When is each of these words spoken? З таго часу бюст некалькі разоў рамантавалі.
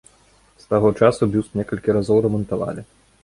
З 0.63 0.63
таго 0.71 0.89
часу 1.01 1.27
бюст 1.35 1.53
некалькі 1.61 1.95
разоў 1.97 2.23
рамантавалі. 2.29 2.81